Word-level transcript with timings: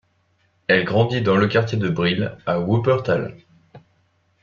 Elle 0.65 0.83
grandit 0.83 1.21
dans 1.21 1.37
le 1.37 1.47
quartier 1.47 1.77
de 1.77 1.87
Brill 1.87 2.35
à 2.47 2.59
Wuppertal. 2.59 3.37